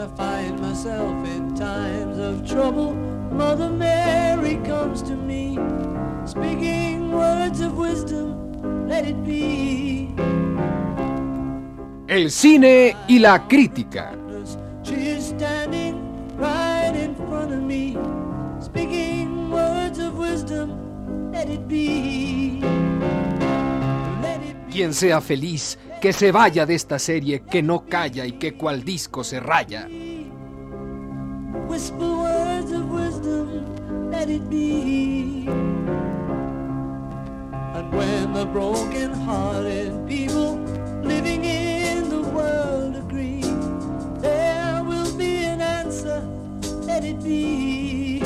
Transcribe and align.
when 0.00 0.08
I 0.08 0.16
find 0.16 0.60
myself 0.60 1.26
in 1.26 1.54
times 1.54 2.18
of 2.18 2.48
trouble, 2.48 2.94
Mother 3.32 3.68
Mary 3.68 4.56
comes 4.64 5.02
to 5.02 5.14
me, 5.14 5.58
speaking 6.24 7.12
words 7.12 7.60
of 7.60 7.76
wisdom, 7.76 8.88
let 8.88 9.06
it 9.06 9.22
be. 9.24 10.14
El 12.08 12.30
cine 12.30 12.96
y 13.08 13.18
la 13.18 13.46
crítica. 13.46 14.16
She 14.82 14.94
is 14.94 15.28
standing 15.28 15.94
right 16.36 16.94
in 16.94 17.14
front 17.14 17.52
of 17.52 17.62
me, 17.62 17.96
speaking 18.60 19.50
words 19.50 19.98
of 19.98 20.16
wisdom, 20.16 21.30
let 21.32 21.48
it 21.48 21.68
be. 21.68 22.60
Let 24.22 24.40
it 24.42 24.66
be. 24.66 24.72
Quien 24.72 24.94
sea 24.94 25.20
feliz, 25.20 25.76
que 26.00 26.12
se 26.12 26.32
vaya 26.32 26.64
de 26.64 26.74
esta 26.74 26.98
serie 26.98 27.42
que 27.42 27.62
no 27.62 27.84
calla 27.84 28.24
y 28.26 28.32
que 28.32 28.54
cual 28.54 28.84
disco 28.84 29.22
se 29.22 29.38
raya. 29.38 29.86
Whisper 31.68 31.98
words 31.98 32.72
of 32.72 32.90
wisdom, 32.90 34.10
let 34.10 34.28
it 34.28 34.48
be. 34.48 35.46
And 37.74 37.92
when 37.92 38.32
the 38.32 38.46
broken 38.46 39.12
hearted 39.12 39.92
people 40.08 40.58
living 41.02 41.44
in 41.44 42.08
the 42.08 42.22
world 42.22 42.96
agree, 42.96 43.42
there 44.20 44.82
will 44.82 45.12
be 45.16 45.44
an 45.44 45.60
answer, 45.60 46.22
let 46.86 47.04
it 47.04 47.22
be. 47.22 48.22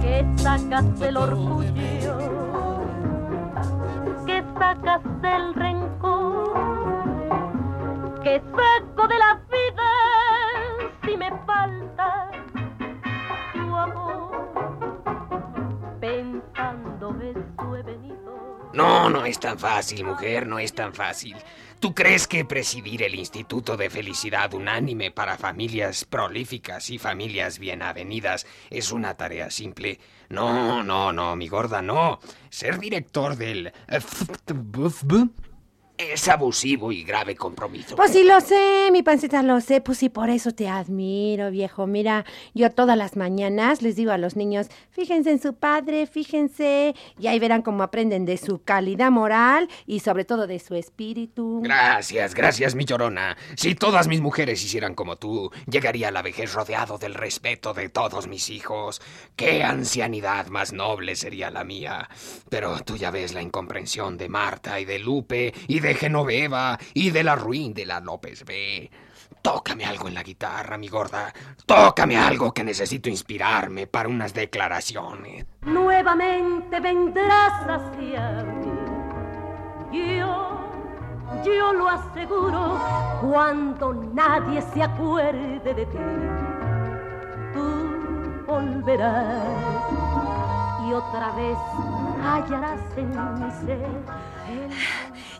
que 0.00 0.24
sacas 0.36 0.98
del 0.98 1.16
orgullo, 1.16 1.74
que 4.26 4.42
sacas 4.58 5.02
del 5.22 5.54
rencor, 5.54 5.73
saco 8.40 9.08
de 9.08 9.18
la 9.18 9.40
vida 9.50 9.90
si 11.04 11.16
me 11.16 11.30
falta 11.46 12.30
tu 13.52 13.74
amor. 13.74 14.52
Pensando 16.00 17.16
he 17.76 17.82
venido. 17.82 18.70
No, 18.72 19.08
no 19.08 19.24
es 19.24 19.38
tan 19.38 19.58
fácil, 19.58 20.04
mujer, 20.04 20.46
no 20.46 20.58
es 20.58 20.74
tan 20.74 20.92
fácil. 20.94 21.36
¿Tú 21.80 21.94
crees 21.94 22.26
que 22.26 22.44
presidir 22.44 23.02
el 23.02 23.14
Instituto 23.14 23.76
de 23.76 23.90
Felicidad 23.90 24.54
Unánime 24.54 25.10
para 25.10 25.36
familias 25.36 26.04
prolíficas 26.04 26.88
y 26.88 26.98
familias 26.98 27.58
bien 27.58 27.82
avenidas 27.82 28.46
es 28.70 28.90
una 28.90 29.14
tarea 29.14 29.50
simple? 29.50 30.00
No, 30.30 30.82
no, 30.82 31.12
no, 31.12 31.36
mi 31.36 31.46
gorda, 31.46 31.82
no. 31.82 32.20
Ser 32.48 32.78
director 32.78 33.36
del... 33.36 33.72
es 35.96 36.28
abusivo 36.28 36.90
y 36.90 37.04
grave 37.04 37.36
compromiso. 37.36 37.94
Pues 37.94 38.12
sí 38.12 38.24
lo 38.24 38.40
sé, 38.40 38.88
mi 38.90 39.02
pancita 39.02 39.42
lo 39.42 39.60
sé, 39.60 39.80
pues 39.80 39.98
sí, 39.98 40.08
por 40.08 40.28
eso 40.28 40.52
te 40.52 40.68
admiro, 40.68 41.50
viejo. 41.50 41.86
Mira, 41.86 42.24
yo 42.52 42.70
todas 42.70 42.98
las 42.98 43.16
mañanas 43.16 43.80
les 43.80 43.94
digo 43.94 44.10
a 44.10 44.18
los 44.18 44.34
niños, 44.34 44.68
fíjense 44.90 45.30
en 45.30 45.40
su 45.40 45.54
padre, 45.54 46.06
fíjense, 46.06 46.94
y 47.18 47.28
ahí 47.28 47.38
verán 47.38 47.62
cómo 47.62 47.84
aprenden 47.84 48.24
de 48.24 48.36
su 48.38 48.62
calidad 48.62 49.12
moral 49.12 49.68
y 49.86 50.00
sobre 50.00 50.24
todo 50.24 50.46
de 50.46 50.58
su 50.58 50.74
espíritu. 50.74 51.60
Gracias, 51.62 52.34
gracias, 52.34 52.74
mi 52.74 52.84
llorona. 52.84 53.36
Si 53.56 53.74
todas 53.76 54.08
mis 54.08 54.20
mujeres 54.20 54.64
hicieran 54.64 54.94
como 54.94 55.16
tú, 55.16 55.50
llegaría 55.70 56.08
a 56.08 56.12
la 56.12 56.22
vejez 56.22 56.54
rodeado 56.54 56.98
del 56.98 57.14
respeto 57.14 57.72
de 57.72 57.88
todos 57.88 58.26
mis 58.26 58.50
hijos. 58.50 59.00
Qué 59.36 59.62
ancianidad 59.62 60.48
más 60.48 60.72
noble 60.72 61.14
sería 61.14 61.50
la 61.50 61.62
mía. 61.62 62.08
Pero 62.48 62.80
tú 62.80 62.96
ya 62.96 63.10
ves 63.12 63.32
la 63.32 63.42
incomprensión 63.42 64.16
de 64.16 64.28
Marta 64.28 64.80
y 64.80 64.84
de 64.84 64.98
Lupe 64.98 65.54
y 65.68 65.80
de 65.80 65.83
Genoveva 65.92 66.78
y 66.94 67.10
de 67.10 67.22
la 67.22 67.36
ruin 67.36 67.74
de 67.74 67.84
la 67.84 68.00
López 68.00 68.44
B. 68.46 68.90
Tócame 69.42 69.84
algo 69.84 70.08
en 70.08 70.14
la 70.14 70.22
guitarra, 70.22 70.78
mi 70.78 70.88
gorda. 70.88 71.30
Tócame 71.66 72.16
algo 72.16 72.54
que 72.54 72.64
necesito 72.64 73.10
inspirarme 73.10 73.86
para 73.86 74.08
unas 74.08 74.32
declaraciones. 74.32 75.44
Nuevamente 75.60 76.80
vendrás 76.80 77.52
hacia 77.68 78.42
mí. 78.42 80.16
Yo, 80.18 81.44
yo 81.44 81.72
lo 81.74 81.88
aseguro, 81.90 82.80
cuando 83.20 83.92
nadie 83.92 84.62
se 84.72 84.82
acuerde 84.82 85.74
de 85.74 85.86
ti, 85.86 85.98
tú 87.52 88.44
volverás 88.46 89.44
y 90.88 90.92
otra 90.92 91.30
vez 91.32 91.58
hallarás 92.22 92.80
en 92.96 93.10
mi 93.10 93.50
ser 93.66 93.88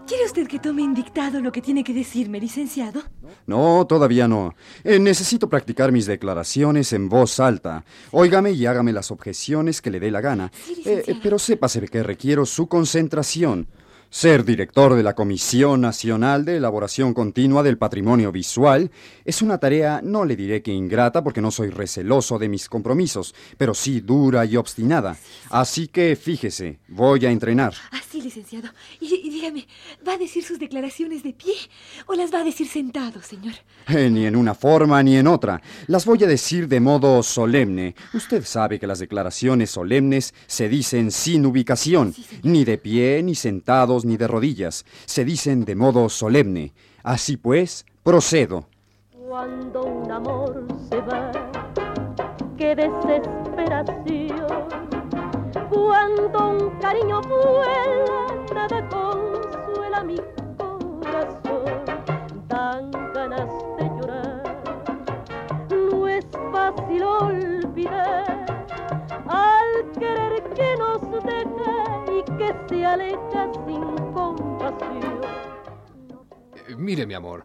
¿Quiere 0.06 0.26
usted 0.26 0.46
que 0.46 0.58
tome 0.58 0.82
en 0.82 0.92
dictado 0.92 1.40
lo 1.40 1.50
que 1.50 1.62
tiene 1.62 1.82
que 1.82 1.94
decirme, 1.94 2.38
licenciado? 2.38 3.02
No, 3.46 3.86
todavía 3.86 4.28
no. 4.28 4.54
Eh, 4.84 4.98
necesito 4.98 5.48
practicar 5.48 5.92
mis 5.92 6.04
declaraciones 6.04 6.92
en 6.92 7.08
voz 7.08 7.40
alta. 7.40 7.84
Óigame 8.10 8.52
y 8.52 8.66
hágame 8.66 8.92
las 8.92 9.10
objeciones 9.10 9.80
que 9.80 9.90
le 9.90 10.00
dé 10.00 10.10
la 10.10 10.20
gana. 10.20 10.52
Sí, 10.66 10.82
Eh, 10.84 11.18
pero 11.22 11.38
sépase 11.38 11.80
que 11.88 12.02
requiero 12.02 12.44
su 12.44 12.66
concentración. 12.66 13.66
Ser 14.14 14.44
director 14.44 14.94
de 14.94 15.02
la 15.02 15.16
Comisión 15.16 15.80
Nacional 15.80 16.44
de 16.44 16.58
Elaboración 16.58 17.14
Continua 17.14 17.64
del 17.64 17.78
Patrimonio 17.78 18.30
Visual 18.30 18.92
es 19.24 19.42
una 19.42 19.58
tarea, 19.58 20.02
no 20.04 20.24
le 20.24 20.36
diré 20.36 20.62
que 20.62 20.70
ingrata 20.70 21.24
porque 21.24 21.40
no 21.40 21.50
soy 21.50 21.70
receloso 21.70 22.38
de 22.38 22.48
mis 22.48 22.68
compromisos, 22.68 23.34
pero 23.58 23.74
sí 23.74 24.00
dura 24.00 24.44
y 24.44 24.56
obstinada. 24.56 25.16
Así 25.50 25.88
que 25.88 26.14
fíjese, 26.14 26.78
voy 26.86 27.26
a 27.26 27.30
entrenar. 27.32 27.74
Ah, 27.90 27.98
sí, 28.08 28.22
licenciado. 28.22 28.68
Y, 29.00 29.12
y 29.16 29.30
dígame, 29.30 29.66
¿va 30.06 30.12
a 30.12 30.18
decir 30.18 30.44
sus 30.44 30.60
declaraciones 30.60 31.24
de 31.24 31.32
pie 31.32 31.54
o 32.06 32.14
las 32.14 32.32
va 32.32 32.42
a 32.42 32.44
decir 32.44 32.68
sentado, 32.68 33.20
señor? 33.20 33.54
Eh, 33.88 34.08
ni 34.10 34.26
en 34.26 34.36
una 34.36 34.54
forma 34.54 35.02
ni 35.02 35.16
en 35.16 35.26
otra. 35.26 35.60
Las 35.88 36.06
voy 36.06 36.22
a 36.22 36.28
decir 36.28 36.68
de 36.68 36.78
modo 36.78 37.20
solemne. 37.24 37.96
Usted 38.12 38.44
sabe 38.44 38.78
que 38.78 38.86
las 38.86 39.00
declaraciones 39.00 39.72
solemnes 39.72 40.34
se 40.46 40.68
dicen 40.68 41.10
sin 41.10 41.44
ubicación, 41.46 42.14
ni 42.44 42.64
de 42.64 42.78
pie, 42.78 43.20
ni 43.24 43.34
sentados, 43.34 44.03
ni 44.04 44.16
de 44.16 44.28
rodillas. 44.28 44.84
Se 45.06 45.24
dicen 45.24 45.64
de 45.64 45.74
modo 45.74 46.08
solemne. 46.08 46.72
Así 47.02 47.36
pues, 47.36 47.84
procedo. 48.02 48.66
Cuando 49.28 49.84
un 49.84 50.10
amor 50.10 50.66
se 50.88 51.00
va, 51.00 51.32
qué 52.56 52.74
desesperación. 52.76 54.64
Cuando 55.70 56.50
un 56.50 56.70
cariño 56.80 57.20
vuela, 57.22 58.26
nada 58.54 58.88
consuela 58.88 60.02
mi 60.04 60.16
corazón. 60.56 61.84
Dan 62.48 62.90
ganas 63.12 63.48
de 63.78 63.84
llorar, 63.84 64.62
no 65.70 66.08
es 66.08 66.26
fácil 66.52 67.02
olvidar 67.02 68.44
al 69.26 69.90
querer 69.98 70.42
que 70.54 70.76
nos 70.76 71.00
deja 71.24 71.83
que 72.38 72.54
se 72.68 72.84
aleja 72.84 73.50
sin 73.66 74.12
compasión. 74.12 75.20
Eh, 76.68 76.76
Mire, 76.76 77.06
mi 77.06 77.14
amor, 77.14 77.44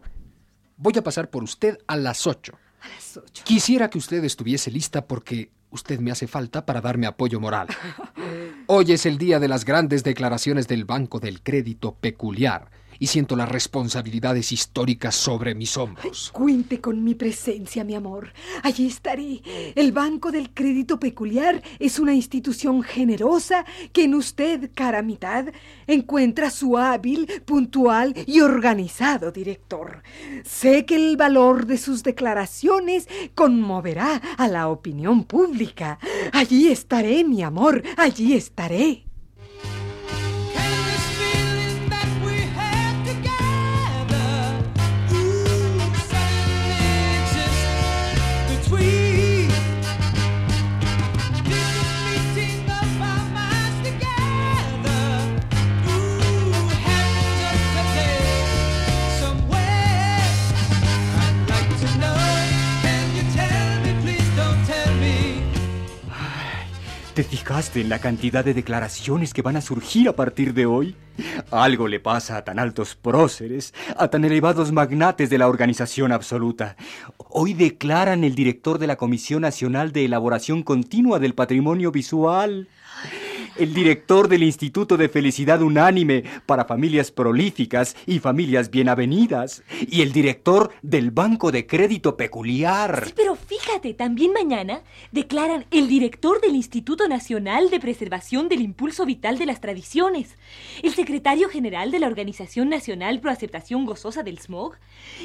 voy 0.76 0.94
a 0.98 1.02
pasar 1.02 1.30
por 1.30 1.42
usted 1.42 1.78
a 1.86 1.96
las 1.96 2.26
ocho. 2.26 2.54
A 2.80 2.88
las 2.88 3.16
ocho. 3.16 3.44
Quisiera 3.44 3.90
que 3.90 3.98
usted 3.98 4.22
estuviese 4.24 4.70
lista 4.70 5.06
porque 5.06 5.50
usted 5.70 6.00
me 6.00 6.10
hace 6.10 6.26
falta 6.26 6.66
para 6.66 6.80
darme 6.80 7.06
apoyo 7.06 7.40
moral. 7.40 7.68
Hoy 8.66 8.92
es 8.92 9.06
el 9.06 9.18
día 9.18 9.38
de 9.38 9.48
las 9.48 9.64
grandes 9.64 10.04
declaraciones 10.04 10.68
del 10.68 10.84
Banco 10.84 11.20
del 11.20 11.42
Crédito 11.42 11.94
Peculiar 11.94 12.70
y 13.00 13.06
siento 13.06 13.34
las 13.34 13.48
responsabilidades 13.48 14.52
históricas 14.52 15.16
sobre 15.16 15.54
mis 15.54 15.76
hombros. 15.76 16.30
Cuente 16.32 16.80
con 16.80 17.02
mi 17.02 17.14
presencia, 17.14 17.82
mi 17.82 17.94
amor. 17.94 18.32
Allí 18.62 18.86
estaré. 18.86 19.40
El 19.74 19.90
Banco 19.90 20.30
del 20.30 20.52
Crédito 20.52 21.00
Peculiar 21.00 21.62
es 21.78 21.98
una 21.98 22.14
institución 22.14 22.82
generosa 22.82 23.64
que 23.92 24.04
en 24.04 24.14
usted, 24.14 24.70
cara 24.74 25.02
mitad, 25.02 25.46
encuentra 25.86 26.50
su 26.50 26.76
hábil, 26.76 27.26
puntual 27.46 28.14
y 28.26 28.40
organizado 28.40 29.32
director. 29.32 30.02
Sé 30.44 30.84
que 30.84 30.96
el 30.96 31.16
valor 31.16 31.66
de 31.66 31.78
sus 31.78 32.02
declaraciones 32.02 33.08
conmoverá 33.34 34.16
a 34.36 34.46
la 34.46 34.68
opinión 34.68 35.24
pública. 35.24 35.98
Allí 36.34 36.68
estaré, 36.68 37.24
mi 37.24 37.42
amor. 37.42 37.82
Allí 37.96 38.34
estaré. 38.34 39.09
Fijaste 67.50 67.80
en 67.80 67.88
la 67.88 67.98
cantidad 67.98 68.44
de 68.44 68.54
declaraciones 68.54 69.34
que 69.34 69.42
van 69.42 69.56
a 69.56 69.60
surgir 69.60 70.08
a 70.08 70.14
partir 70.14 70.54
de 70.54 70.66
hoy? 70.66 70.94
Algo 71.50 71.88
le 71.88 71.98
pasa 71.98 72.36
a 72.36 72.44
tan 72.44 72.60
altos 72.60 72.94
próceres, 72.94 73.74
a 73.96 74.06
tan 74.06 74.24
elevados 74.24 74.70
magnates 74.70 75.30
de 75.30 75.38
la 75.38 75.48
organización 75.48 76.12
absoluta. 76.12 76.76
Hoy 77.16 77.54
declaran 77.54 78.22
el 78.22 78.36
director 78.36 78.78
de 78.78 78.86
la 78.86 78.94
Comisión 78.94 79.42
Nacional 79.42 79.90
de 79.90 80.04
Elaboración 80.04 80.62
Continua 80.62 81.18
del 81.18 81.34
Patrimonio 81.34 81.90
Visual 81.90 82.68
el 83.60 83.74
director 83.74 84.28
del 84.28 84.42
Instituto 84.42 84.96
de 84.96 85.10
Felicidad 85.10 85.60
Unánime 85.60 86.24
para 86.46 86.64
Familias 86.64 87.10
Prolíficas 87.10 87.94
y 88.06 88.18
Familias 88.18 88.70
Bienavenidas, 88.70 89.62
y 89.86 90.00
el 90.00 90.12
director 90.12 90.72
del 90.80 91.10
Banco 91.10 91.52
de 91.52 91.66
Crédito 91.66 92.16
Peculiar. 92.16 93.04
Sí, 93.06 93.12
pero 93.14 93.36
fíjate, 93.36 93.92
también 93.92 94.32
mañana 94.32 94.80
declaran 95.12 95.66
el 95.70 95.88
director 95.88 96.40
del 96.40 96.56
Instituto 96.56 97.06
Nacional 97.06 97.68
de 97.68 97.80
Preservación 97.80 98.48
del 98.48 98.62
Impulso 98.62 99.04
Vital 99.04 99.36
de 99.36 99.44
las 99.44 99.60
Tradiciones, 99.60 100.36
el 100.82 100.94
secretario 100.94 101.50
general 101.50 101.90
de 101.90 101.98
la 101.98 102.06
Organización 102.06 102.70
Nacional 102.70 103.20
Pro 103.20 103.30
Aceptación 103.30 103.84
Gozosa 103.84 104.22
del 104.22 104.38
Smog 104.38 104.76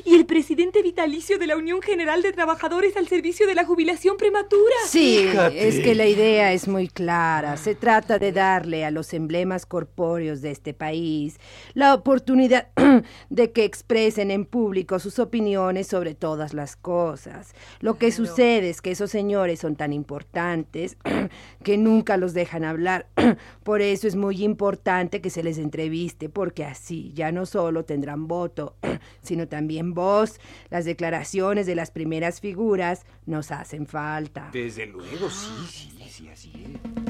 y 0.03 0.15
el 0.15 0.25
presidente 0.25 0.81
vitalicio 0.81 1.37
de 1.37 1.47
la 1.47 1.55
Unión 1.55 1.81
General 1.81 2.21
de 2.21 2.33
Trabajadores 2.33 2.97
al 2.97 3.07
Servicio 3.07 3.47
de 3.47 3.55
la 3.55 3.63
Jubilación 3.63 4.17
Prematura. 4.17 4.75
Sí, 4.87 5.25
es 5.53 5.79
que 5.79 5.95
la 5.95 6.05
idea 6.05 6.51
es 6.51 6.67
muy 6.67 6.89
clara. 6.89 7.55
Se 7.55 7.75
trata 7.75 8.19
de 8.19 8.24
darle 8.31 8.85
a 8.85 8.91
los 8.91 9.13
emblemas 9.13 9.65
corpóreos 9.65 10.41
de 10.41 10.51
este 10.51 10.73
país 10.73 11.39
la 11.73 11.93
oportunidad 11.93 12.69
de 13.29 13.51
que 13.51 13.63
expresen 13.63 14.31
en 14.31 14.45
público 14.45 14.99
sus 14.99 15.19
opiniones 15.19 15.87
sobre 15.87 16.15
todas 16.15 16.53
las 16.53 16.75
cosas. 16.75 17.53
Lo 17.79 17.97
que 17.97 18.11
sucede 18.11 18.69
es 18.69 18.81
que 18.81 18.91
esos 18.91 19.11
señores 19.11 19.59
son 19.59 19.75
tan 19.75 19.93
importantes 19.93 20.97
que 21.63 21.77
nunca 21.77 22.17
los 22.17 22.33
dejan 22.33 22.63
hablar. 22.63 23.07
Por 23.63 23.81
eso 23.81 24.07
es 24.07 24.15
muy 24.15 24.43
importante 24.43 25.21
que 25.21 25.29
se 25.29 25.43
les 25.43 25.57
entreviste, 25.57 26.29
porque 26.29 26.63
así 26.65 27.11
ya 27.13 27.31
no 27.31 27.45
solo 27.45 27.85
tendrán 27.85 28.27
voto, 28.27 28.75
sino 29.21 29.47
también 29.47 29.93
voz. 29.93 30.39
Las 30.69 30.85
declaraciones 30.85 31.65
de 31.65 31.75
las 31.75 31.91
primeras 31.91 32.41
figuras 32.41 33.05
nos 33.25 33.51
hacen 33.51 33.87
falta. 33.87 34.49
Desde 34.51 34.85
luego, 34.85 35.29
sí, 35.29 35.67
sí, 35.69 36.09
sí, 36.09 36.29
así 36.29 36.51
es. 36.55 37.04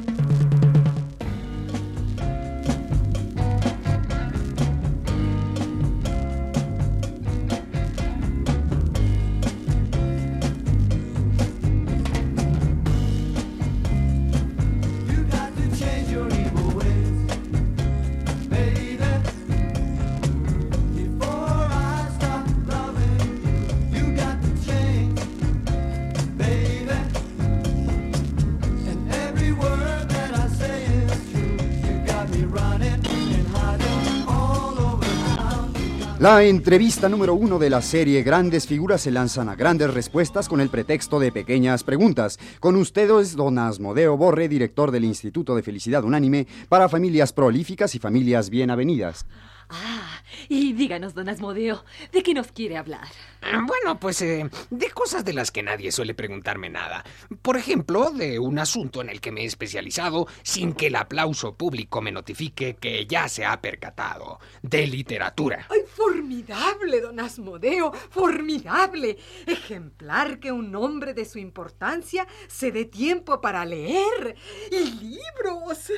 La 36.25 36.41
entrevista 36.41 37.07
número 37.07 37.35
uno 37.35 37.59
de 37.59 37.69
la 37.69 37.83
serie 37.83 38.23
Grandes 38.23 38.65
Figuras 38.65 39.01
se 39.01 39.11
lanzan 39.11 39.47
a 39.47 39.55
grandes 39.55 39.93
respuestas 39.93 40.49
con 40.49 40.59
el 40.59 40.69
pretexto 40.69 41.19
de 41.19 41.31
pequeñas 41.31 41.83
preguntas. 41.83 42.39
Con 42.59 42.77
ustedes, 42.77 43.35
don 43.35 43.59
Asmodeo 43.59 44.17
Borre, 44.17 44.49
director 44.49 44.89
del 44.89 45.05
Instituto 45.05 45.55
de 45.55 45.61
Felicidad 45.61 46.03
Unánime 46.03 46.47
para 46.67 46.89
Familias 46.89 47.31
Prolíficas 47.31 47.93
y 47.93 47.99
Familias 47.99 48.49
Bienavenidas. 48.49 49.27
Ah, 49.69 50.21
y 50.47 50.73
díganos, 50.73 51.13
don 51.13 51.29
Asmodeo, 51.29 51.83
¿de 52.11 52.23
qué 52.23 52.33
nos 52.33 52.51
quiere 52.51 52.77
hablar? 52.77 53.07
Bueno, 53.41 53.99
pues 53.99 54.21
eh, 54.21 54.49
de 54.69 54.89
cosas 54.91 55.23
de 55.23 55.33
las 55.33 55.51
que 55.51 55.63
nadie 55.63 55.91
suele 55.91 56.13
preguntarme 56.13 56.69
nada. 56.69 57.03
Por 57.41 57.57
ejemplo, 57.57 58.11
de 58.11 58.39
un 58.39 58.59
asunto 58.59 59.01
en 59.01 59.09
el 59.09 59.21
que 59.21 59.31
me 59.31 59.41
he 59.41 59.45
especializado 59.45 60.27
sin 60.43 60.73
que 60.73 60.87
el 60.87 60.95
aplauso 60.95 61.55
público 61.55 62.01
me 62.01 62.11
notifique 62.11 62.75
que 62.75 63.05
ya 63.05 63.27
se 63.27 63.45
ha 63.45 63.61
percatado. 63.61 64.39
De 64.61 64.87
literatura. 64.87 65.67
¡Ay, 65.69 65.81
formidable, 65.87 67.01
don 67.01 67.19
Asmodeo! 67.19 67.91
¡Formidable! 67.93 69.17
Ejemplar 69.45 70.39
que 70.39 70.51
un 70.51 70.75
hombre 70.75 71.13
de 71.13 71.25
su 71.25 71.39
importancia 71.39 72.27
se 72.47 72.71
dé 72.71 72.85
tiempo 72.85 73.41
para 73.41 73.65
leer. 73.65 74.35
¡Y 74.71 74.91
libros! 75.03 75.91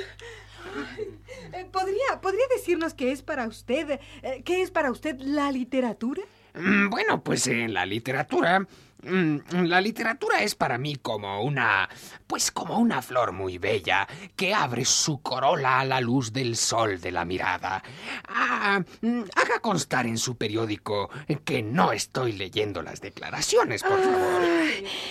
Eh, 1.53 1.65
¿Podría, 1.71 2.21
¿Podría 2.21 2.45
decirnos 2.55 2.93
qué 2.93 3.11
es 3.11 3.21
para 3.21 3.47
usted, 3.47 3.99
eh, 4.21 4.41
qué 4.43 4.61
es 4.61 4.71
para 4.71 4.91
usted 4.91 5.17
la 5.19 5.51
literatura? 5.51 6.21
Mm, 6.53 6.89
bueno, 6.89 7.23
pues 7.23 7.47
en 7.47 7.73
la 7.73 7.85
literatura 7.85 8.67
la 9.03 9.81
literatura 9.81 10.41
es 10.41 10.55
para 10.55 10.77
mí 10.77 10.95
como 10.95 11.43
una... 11.43 11.87
pues 12.25 12.51
como 12.51 12.79
una 12.79 13.01
flor 13.01 13.31
muy 13.31 13.57
bella 13.57 14.07
que 14.35 14.53
abre 14.53 14.85
su 14.85 15.21
corola 15.21 15.79
a 15.79 15.85
la 15.85 16.01
luz 16.01 16.33
del 16.33 16.55
sol 16.55 16.99
de 16.99 17.11
la 17.11 17.23
mirada. 17.23 17.83
Ah, 18.27 18.81
mm, 19.01 19.21
haga 19.35 19.59
constar 19.61 20.07
en 20.07 20.17
su 20.17 20.35
periódico 20.37 21.09
que 21.45 21.61
no 21.61 21.91
estoy 21.91 22.33
leyendo 22.33 22.81
las 22.81 23.01
declaraciones, 23.01 23.83
por 23.83 24.01
favor. 24.01 24.41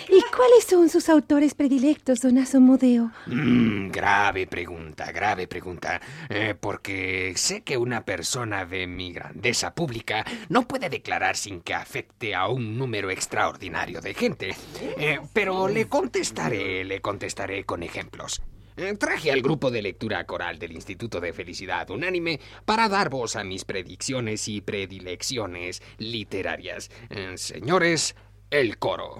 ¿Y 0.09 0.23
cuáles 0.35 0.65
son 0.69 0.89
sus 0.89 1.09
autores 1.09 1.55
predilectos, 1.55 2.21
don 2.21 2.39
Asomodeo? 2.39 3.13
Mm, 3.27 3.91
grave 3.91 4.47
pregunta, 4.47 5.13
grave 5.13 5.47
pregunta. 5.47 6.01
Eh, 6.29 6.55
porque 6.59 7.35
sé 7.37 7.63
que 7.63 7.77
una 7.77 8.05
persona 8.05 8.65
de 8.65 8.87
mi 8.87 9.13
grandeza 9.13 9.75
pública 9.75 10.25
no 10.49 10.67
puede 10.67 10.89
declarar 10.89 11.37
sin 11.37 11.61
que 11.61 11.75
afecte 11.75 12.35
a 12.35 12.49
un 12.49 12.77
número 12.77 13.11
extraordinario 13.11 13.76
de 13.85 14.15
gente. 14.15 14.57
Eh, 14.99 15.19
pero 15.33 15.69
le 15.69 15.87
contestaré, 15.87 16.85
le 16.85 17.01
contestaré 17.01 17.65
con 17.65 17.83
ejemplos. 17.83 18.41
Eh, 18.79 18.95
traje 18.99 19.31
al 19.31 19.43
grupo 19.43 19.71
de 19.71 19.83
lectura 19.83 20.25
coral 20.25 20.59
del 20.59 20.73
Instituto 20.73 21.21
de 21.21 21.33
Felicidad 21.33 21.91
Unánime 21.91 22.41
para 22.65 22.89
dar 22.89 23.11
voz 23.11 23.37
a 23.37 23.45
mis 23.45 23.65
predicciones 23.65 24.49
y 24.49 24.61
predilecciones 24.61 25.83
literarias. 25.99 26.91
Eh, 27.11 27.35
señores, 27.37 28.17
el 28.51 28.79
coro. 28.79 29.19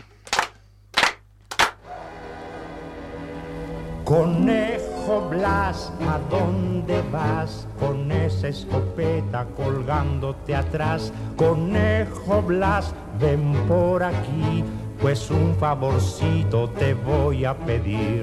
Conejo 4.07 5.29
Blas, 5.29 5.93
¿a 6.03 6.21
dónde 6.31 7.03
vas 7.11 7.67
con 7.81 8.13
esa 8.13 8.47
escopeta 8.47 9.45
colgándote 9.57 10.55
atrás? 10.55 11.13
Conejo 11.35 12.41
Blas, 12.41 12.95
ven 13.21 13.53
por 13.67 14.05
aquí, 14.05 14.63
pues 15.03 15.29
un 15.29 15.57
favorcito 15.57 16.71
te 16.71 16.95
voy 16.95 17.45
a 17.45 17.59
pedir. 17.59 18.23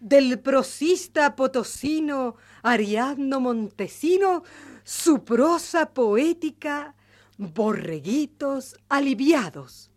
Del 0.00 0.40
prosista 0.40 1.36
potosino 1.36 2.34
Ariadno 2.64 3.38
Montesino, 3.38 4.42
su 4.82 5.22
prosa 5.22 5.94
poética, 5.94 6.96
borreguitos 7.36 8.76
aliviados. 8.88 9.92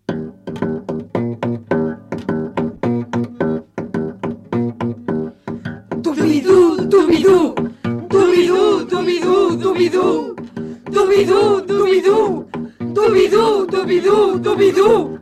Dubidú, 6.92 7.56
dubidú, 8.10 8.86
dubidú, 8.86 9.56
dubidú, 9.56 10.36
dubidú, 10.92 11.66
dubidú, 11.66 12.46
dubidú. 12.92 13.62
¡Dubidú, 13.72 14.38
dubidú! 14.40 15.22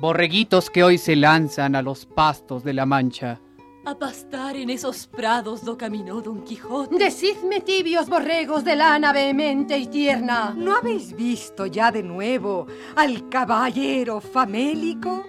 Borreguitos 0.00 0.70
que 0.70 0.82
hoy 0.82 0.96
se 0.96 1.16
lanzan 1.16 1.76
a 1.76 1.82
los 1.82 2.06
pastos 2.06 2.64
de 2.64 2.72
la 2.72 2.86
Mancha. 2.86 3.40
A 3.84 3.94
pastar 3.94 4.56
en 4.56 4.70
esos 4.70 5.06
prados 5.06 5.62
do 5.62 5.76
caminó 5.76 6.22
Don 6.22 6.42
Quijote. 6.44 6.96
Decidme, 6.96 7.60
tibios 7.60 8.08
borregos 8.08 8.64
de 8.64 8.76
lana 8.76 9.12
vehemente 9.12 9.76
y 9.76 9.86
tierna. 9.86 10.54
¿No 10.56 10.74
habéis 10.74 11.14
visto 11.14 11.66
ya 11.66 11.92
de 11.92 12.02
nuevo 12.02 12.66
al 12.96 13.28
caballero 13.28 14.22
famélico? 14.22 15.26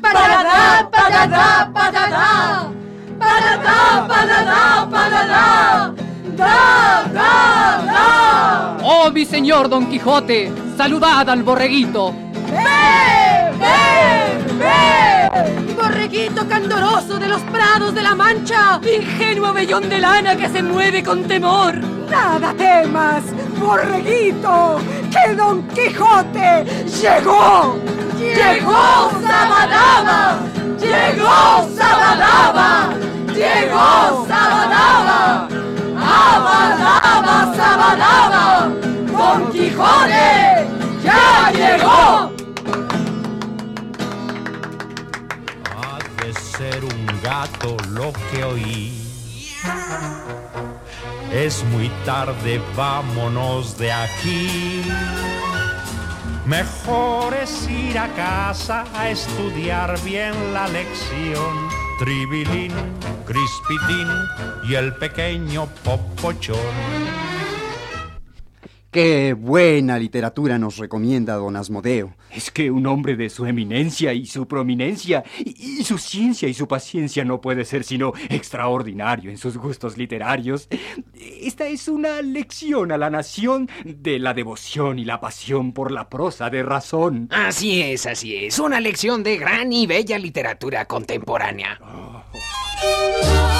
¡Paradá, 0.00 0.88
paradá, 0.92 1.70
paradá! 1.74 2.85
¡Paradá, 3.18 4.06
paradá, 4.08 4.88
paradá! 4.90 5.94
¡Da, 6.36 7.04
da, 7.12 7.82
da! 7.86 8.76
¡Oh, 8.82 9.10
mi 9.10 9.24
señor 9.24 9.68
Don 9.68 9.86
Quijote! 9.86 10.52
¡Saludad 10.76 11.28
al 11.28 11.42
borreguito! 11.42 12.12
¡Ve, 12.50 13.50
ve, 13.58 14.54
ve! 14.58 15.74
¡Borreguito 15.74 16.46
candoroso 16.48 17.18
de 17.18 17.28
los 17.28 17.40
prados 17.42 17.94
de 17.94 18.02
la 18.02 18.14
Mancha! 18.14 18.80
¡Ingenuo 18.82 19.52
vellón 19.52 19.88
de 19.88 19.98
lana 19.98 20.36
que 20.36 20.48
se 20.48 20.62
mueve 20.62 21.02
con 21.02 21.24
temor! 21.24 21.76
¡Nada 22.10 22.52
temas, 22.54 23.22
borreguito, 23.58 24.78
que 25.10 25.34
Don 25.34 25.66
Quijote 25.68 26.64
llegó. 27.00 27.76
Llegó 28.18 29.10
Sabanaba, 29.22 30.38
llegó 30.78 31.68
Sabanaba, 31.76 32.88
llegó 33.28 34.26
Sabanaba, 34.26 35.48
Abanaba, 35.98 37.54
Sabanaba, 37.56 38.68
Don 39.12 39.52
Quijote 39.52 40.66
ya 41.04 41.52
llegó. 41.52 42.32
Ha 45.76 45.98
de 46.22 46.32
ser 46.34 46.84
un 46.84 47.06
gato 47.22 47.76
lo 47.90 48.12
que 48.30 48.44
oí 48.44 48.95
es 51.36 51.62
muy 51.64 51.90
tarde, 52.06 52.62
vámonos 52.74 53.76
de 53.76 53.92
aquí. 53.92 54.82
Mejor 56.46 57.34
es 57.34 57.68
ir 57.68 57.98
a 57.98 58.08
casa 58.14 58.86
a 58.94 59.10
estudiar 59.10 60.02
bien 60.02 60.32
la 60.54 60.66
lección. 60.66 61.68
Tribilín, 61.98 62.72
Crispitín 63.26 64.08
y 64.66 64.76
el 64.76 64.94
pequeño 64.94 65.66
Popochón. 65.84 67.25
Qué 68.96 69.34
buena 69.34 69.98
literatura 69.98 70.58
nos 70.58 70.78
recomienda 70.78 71.34
don 71.34 71.54
Asmodeo. 71.54 72.14
Es 72.30 72.50
que 72.50 72.70
un 72.70 72.86
hombre 72.86 73.14
de 73.14 73.28
su 73.28 73.44
eminencia 73.44 74.14
y 74.14 74.24
su 74.24 74.48
prominencia, 74.48 75.22
y, 75.38 75.80
y, 75.80 75.84
su 75.84 75.98
ciencia 75.98 76.48
y 76.48 76.54
su 76.54 76.66
paciencia 76.66 77.22
no 77.22 77.42
puede 77.42 77.66
ser 77.66 77.84
sino 77.84 78.14
extraordinario 78.30 79.30
en 79.30 79.36
sus 79.36 79.58
gustos 79.58 79.98
literarios. 79.98 80.66
Esta 81.12 81.66
es 81.66 81.88
una 81.88 82.22
lección 82.22 82.90
a 82.90 82.96
la 82.96 83.10
nación 83.10 83.68
de 83.84 84.18
la 84.18 84.32
devoción 84.32 84.98
y 84.98 85.04
la 85.04 85.20
pasión 85.20 85.74
por 85.74 85.92
la 85.92 86.08
prosa 86.08 86.48
de 86.48 86.62
razón. 86.62 87.28
Así 87.32 87.82
es, 87.82 88.06
así 88.06 88.46
es. 88.46 88.58
Una 88.58 88.80
lección 88.80 89.22
de 89.22 89.36
gran 89.36 89.74
y 89.74 89.86
bella 89.86 90.18
literatura 90.18 90.86
contemporánea. 90.86 91.78
Oh. 91.82 93.55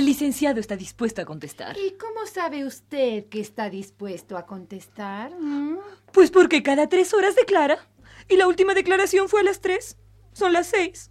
El 0.00 0.06
licenciado 0.06 0.60
está 0.60 0.76
dispuesto 0.76 1.20
a 1.20 1.26
contestar. 1.26 1.76
¿Y 1.76 1.90
cómo 1.98 2.24
sabe 2.24 2.64
usted 2.64 3.26
que 3.26 3.38
está 3.38 3.68
dispuesto 3.68 4.38
a 4.38 4.46
contestar? 4.46 5.30
¿Mm? 5.38 5.76
Pues 6.10 6.30
porque 6.30 6.62
cada 6.62 6.88
tres 6.88 7.12
horas 7.12 7.36
declara. 7.36 7.86
Y 8.26 8.38
la 8.38 8.48
última 8.48 8.72
declaración 8.72 9.28
fue 9.28 9.40
a 9.40 9.42
las 9.42 9.60
tres. 9.60 9.98
Son 10.32 10.54
las 10.54 10.68
seis. 10.68 11.10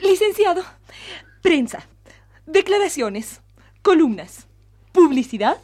Licenciado, 0.00 0.62
prensa, 1.42 1.88
declaraciones, 2.46 3.40
columnas, 3.82 4.46
publicidad, 4.92 5.56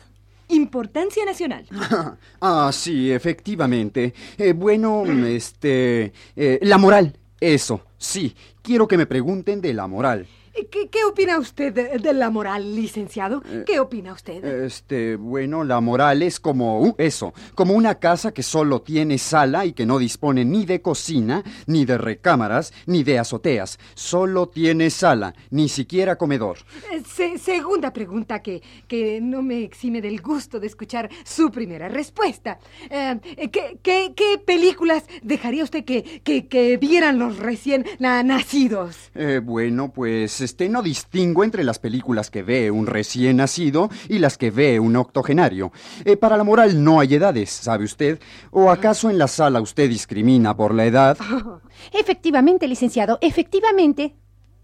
importancia 0.48 1.24
nacional. 1.24 1.68
ah, 2.40 2.72
sí, 2.72 3.12
efectivamente. 3.12 4.12
Eh, 4.36 4.54
bueno, 4.54 5.04
este... 5.24 6.12
Eh, 6.34 6.58
la 6.62 6.78
moral, 6.78 7.16
eso, 7.38 7.82
sí. 7.96 8.34
Quiero 8.60 8.88
que 8.88 8.98
me 8.98 9.06
pregunten 9.06 9.60
de 9.60 9.72
la 9.72 9.86
moral. 9.86 10.26
¿Qué, 10.52 10.88
¿Qué, 10.88 11.04
opina 11.04 11.38
usted 11.38 11.72
de, 11.72 11.98
de, 11.98 12.12
la 12.12 12.30
moral, 12.30 12.74
licenciado? 12.74 13.42
¿Qué 13.66 13.78
opina 13.78 14.12
usted? 14.12 14.44
Este, 14.44 15.16
bueno, 15.16 15.64
la 15.64 15.80
moral 15.80 16.22
es 16.22 16.40
como 16.40 16.80
uh, 16.80 16.94
eso, 16.98 17.32
como 17.54 17.74
una 17.74 17.96
casa 17.96 18.32
que 18.32 18.42
solo 18.42 18.82
tiene 18.82 19.18
sala 19.18 19.64
y 19.64 19.72
que 19.72 19.86
no 19.86 19.98
dispone 19.98 20.44
ni 20.44 20.66
de 20.66 20.82
cocina, 20.82 21.44
ni 21.66 21.84
de 21.84 21.98
recámaras, 21.98 22.72
ni 22.86 23.04
de 23.04 23.18
azoteas. 23.18 23.78
Solo 23.94 24.48
tiene 24.48 24.90
sala, 24.90 25.34
ni 25.50 25.68
siquiera 25.68 26.16
comedor. 26.16 26.58
Se, 27.06 27.38
segunda 27.38 27.92
pregunta 27.92 28.42
que, 28.42 28.62
que 28.88 29.20
no 29.20 29.42
me 29.42 29.62
exime 29.62 30.00
del 30.00 30.20
gusto 30.20 30.58
de 30.58 30.66
escuchar 30.66 31.10
su 31.24 31.50
primera 31.50 31.88
respuesta. 31.88 32.58
Eh, 32.90 33.18
¿qué, 33.52 33.78
qué, 33.82 34.12
qué, 34.16 34.38
películas 34.38 35.04
dejaría 35.22 35.62
usted 35.62 35.84
que, 35.84 36.22
que, 36.24 36.48
que 36.48 36.76
vieran 36.76 37.18
los 37.18 37.38
recién 37.38 37.86
na 37.98 38.22
nacidos? 38.22 39.10
Eh, 39.14 39.40
bueno, 39.42 39.92
pues 39.92 40.39
este, 40.40 40.68
no 40.68 40.82
distingo 40.82 41.44
entre 41.44 41.64
las 41.64 41.78
películas 41.78 42.30
que 42.30 42.42
ve 42.42 42.70
un 42.70 42.86
recién 42.86 43.36
nacido 43.36 43.90
y 44.08 44.18
las 44.18 44.38
que 44.38 44.50
ve 44.50 44.80
un 44.80 44.96
octogenario. 44.96 45.72
Eh, 46.04 46.16
para 46.16 46.36
la 46.36 46.44
moral 46.44 46.82
no 46.82 47.00
hay 47.00 47.14
edades, 47.14 47.50
¿sabe 47.50 47.84
usted? 47.84 48.20
¿O 48.50 48.70
acaso 48.70 49.10
en 49.10 49.18
la 49.18 49.28
sala 49.28 49.60
usted 49.60 49.88
discrimina 49.88 50.56
por 50.56 50.74
la 50.74 50.86
edad? 50.86 51.18
Efectivamente, 51.92 52.68
licenciado, 52.68 53.18
efectivamente. 53.20 54.16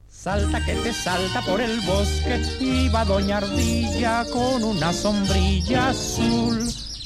Salta 0.08 0.64
que 0.64 0.74
te 0.74 0.92
salta 0.92 1.42
por 1.42 1.60
el 1.60 1.80
bosque, 1.80 2.40
iba 2.60 3.04
Doña 3.04 3.38
Ardilla 3.38 4.24
con 4.32 4.64
una 4.64 4.92
sombrilla 4.92 5.90
azul. 5.90 6.58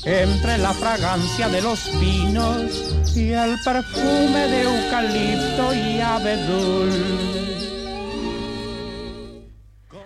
Entre 0.04 0.56
la 0.58 0.72
fragancia 0.72 1.48
de 1.48 1.60
los 1.60 1.80
pinos 2.00 2.96
y 3.14 3.32
el 3.32 3.56
perfume 3.62 4.48
de 4.48 4.62
eucalipto 4.62 5.74
y 5.74 6.00
abedul 6.00 7.69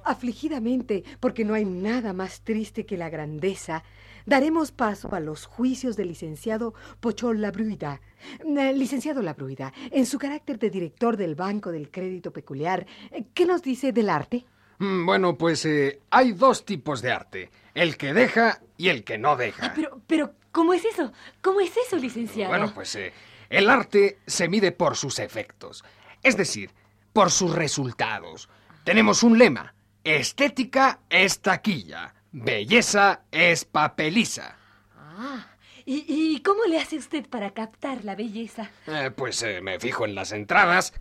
afligidamente, 0.05 1.05
porque 1.21 1.45
no 1.45 1.55
hay 1.55 1.65
nada 1.65 2.13
más 2.13 2.43
triste 2.43 2.87
que 2.87 2.97
la 2.97 3.11
grandeza, 3.11 3.83
daremos 4.27 4.73
paso 4.73 5.15
a 5.15 5.21
los 5.21 5.47
juicios 5.47 5.97
del 5.97 6.09
licenciado 6.09 6.75
Pochol 7.01 7.41
Labruida. 7.41 8.01
Eh, 8.41 8.73
licenciado 8.75 9.23
Labruida, 9.23 9.73
en 9.91 10.07
su 10.07 10.19
carácter 10.19 10.59
de 10.59 10.71
director 10.71 11.17
del 11.17 11.35
Banco 11.35 11.73
del 11.73 11.91
Crédito 11.91 12.33
Peculiar, 12.33 12.87
¿qué 13.35 13.47
nos 13.47 13.63
dice 13.63 13.93
del 13.93 14.09
arte? 14.09 14.47
Mm, 14.79 15.07
bueno, 15.07 15.37
pues 15.37 15.65
eh, 15.67 16.01
hay 16.11 16.33
dos 16.33 16.65
tipos 16.65 17.01
de 17.03 17.13
arte, 17.13 17.51
el 17.75 17.97
que 17.97 18.13
deja 18.13 18.61
y 18.77 18.89
el 18.89 19.05
que 19.05 19.19
no 19.19 19.37
deja. 19.37 19.67
Ah, 19.67 19.73
pero, 19.75 20.01
pero, 20.07 20.33
¿cómo 20.51 20.75
es 20.75 20.85
eso? 20.85 21.13
¿Cómo 21.41 21.61
es 21.61 21.73
eso, 21.77 21.97
licenciado? 21.97 22.51
Bueno, 22.51 22.73
pues 22.75 22.95
eh, 22.97 23.13
el 23.51 23.71
arte 23.71 24.19
se 24.27 24.49
mide 24.49 24.73
por 24.73 24.97
sus 24.97 25.19
efectos, 25.19 25.85
es 26.23 26.37
decir, 26.37 26.71
por 27.13 27.31
sus 27.31 27.55
resultados. 27.55 28.49
Tenemos 28.85 29.23
un 29.23 29.39
lema, 29.39 29.75
Estética 30.05 31.01
es 31.09 31.41
taquilla, 31.41 32.15
belleza 32.31 33.23
es 33.33 33.65
papeliza. 33.65 34.55
Ah, 34.95 35.47
¿y, 35.87 36.05
¿y, 36.07 36.43
cómo 36.43 36.65
le 36.67 36.79
hace 36.79 36.99
usted 36.99 37.27
para 37.27 37.53
captar 37.55 38.05
la 38.05 38.15
belleza? 38.15 38.71
Eh, 38.87 39.11
pues 39.17 39.43
eh, 39.43 39.63
me 39.63 39.81
fijo 39.81 40.05
en 40.05 40.15
las 40.15 40.33
entradas. 40.33 40.93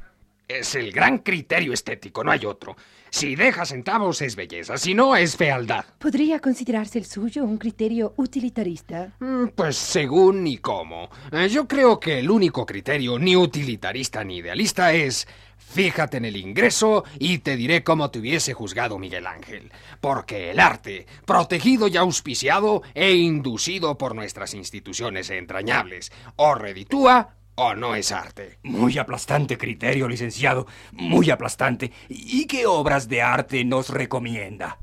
Es 0.48 0.76
el 0.76 0.92
gran 0.94 1.20
criterio 1.20 1.74
estético, 1.74 2.24
no 2.24 2.32
hay 2.32 2.46
otro. 2.46 2.76
Si 3.10 3.36
deja 3.36 3.66
centavos 3.66 4.22
es 4.22 4.36
belleza, 4.36 4.78
si 4.78 4.94
no 4.94 5.16
es 5.16 5.36
fealdad. 5.36 5.86
¿Podría 6.00 6.40
considerarse 6.40 7.00
el 7.00 7.06
suyo 7.06 7.44
un 7.44 7.58
criterio 7.58 8.14
utilitarista? 8.18 9.14
Mm, 9.20 9.48
Pues 9.56 9.76
según 9.78 10.48
y 10.48 10.58
cómo. 10.58 11.10
Eh, 11.32 11.50
Yo 11.50 11.68
creo 11.68 12.00
que 12.00 12.20
el 12.20 12.30
único 12.32 12.66
criterio 12.66 13.20
ni 13.20 13.36
utilitarista 13.36 14.24
ni 14.24 14.38
idealista 14.38 14.94
es 14.94 15.28
Fíjate 15.70 16.18
en 16.18 16.26
el 16.26 16.38
ingreso 16.38 17.04
y 17.18 17.40
te 17.40 17.56
diré 17.56 17.84
cómo 17.84 18.12
te 18.12 18.20
hubiese 18.20 18.54
juzgado 18.54 19.00
Miguel 19.00 19.26
Ángel. 19.26 19.72
Porque 20.02 20.52
el 20.52 20.60
arte, 20.60 21.08
protegido 21.26 21.88
y 21.88 21.98
auspiciado 21.98 22.84
e 22.94 23.14
inducido 23.14 23.98
por 23.98 24.14
nuestras 24.14 24.54
instituciones 24.54 25.30
entrañables, 25.30 26.12
o 26.36 26.54
reditúa 26.54 27.36
o 27.56 27.76
no 27.76 27.96
es 27.96 28.12
arte. 28.12 28.60
Muy 28.64 28.98
aplastante 28.98 29.58
criterio, 29.58 30.08
licenciado. 30.08 30.68
Muy 30.92 31.30
aplastante. 31.30 31.92
¿Y 32.10 32.46
qué 32.46 32.66
obras 32.66 33.08
de 33.08 33.22
arte 33.22 33.64
nos 33.64 33.90
recomienda? 33.90 34.80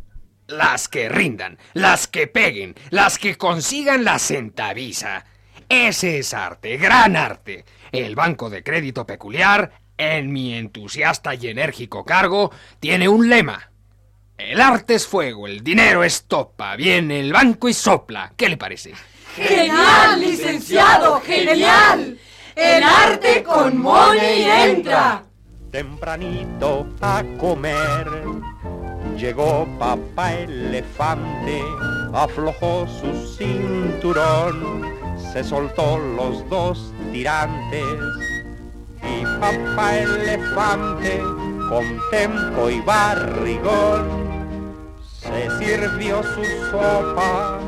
Las 0.46 0.88
que 0.88 1.08
rindan, 1.08 1.58
las 1.74 2.06
que 2.06 2.26
peguen, 2.26 2.74
las 2.90 3.18
que 3.18 3.36
consigan 3.36 4.04
la 4.04 4.18
centaviza. 4.18 5.24
Ese 5.68 6.18
es 6.18 6.34
arte, 6.34 6.76
gran 6.76 7.16
arte. 7.16 7.64
El 7.92 8.16
Banco 8.16 8.50
de 8.50 8.62
Crédito 8.62 9.06
Peculiar 9.06 9.72
en 10.00 10.32
mi 10.32 10.54
entusiasta 10.54 11.34
y 11.34 11.48
enérgico 11.48 12.04
cargo, 12.04 12.50
tiene 12.80 13.08
un 13.08 13.28
lema. 13.28 13.70
El 14.38 14.60
arte 14.60 14.94
es 14.94 15.06
fuego, 15.06 15.46
el 15.46 15.62
dinero 15.62 16.02
es 16.02 16.24
topa, 16.24 16.74
viene 16.74 17.20
el 17.20 17.32
banco 17.32 17.68
y 17.68 17.74
sopla. 17.74 18.32
¿Qué 18.34 18.48
le 18.48 18.56
parece? 18.56 18.94
¡Genial, 19.36 20.18
licenciado! 20.18 21.20
¡Genial! 21.20 22.18
El 22.56 22.82
arte 22.82 23.42
con 23.42 23.78
money 23.78 24.44
entra. 24.44 25.22
Tempranito 25.70 26.86
a 27.02 27.22
comer, 27.38 28.08
llegó 29.16 29.68
papá 29.78 30.32
elefante, 30.32 31.62
aflojó 32.12 32.88
su 32.88 33.36
cinturón, 33.36 34.82
se 35.32 35.44
soltó 35.44 35.98
los 35.98 36.48
dos 36.48 36.92
tirantes 37.12 38.39
y 39.02 39.24
papá 39.40 39.96
elefante 39.96 41.20
con 41.68 41.84
tempo 42.10 42.68
y 42.70 42.80
barrigón 42.80 44.30
se 45.20 45.50
sirvió 45.58 46.22
su 46.22 46.44
sopa 46.70 47.60